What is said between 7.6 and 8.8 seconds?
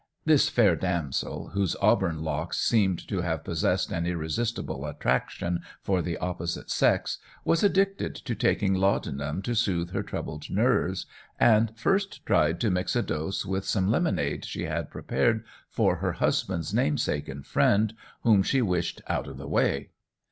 addicted to taking